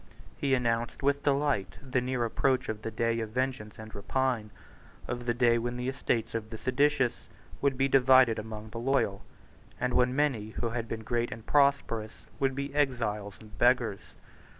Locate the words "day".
2.89-3.19, 5.35-5.59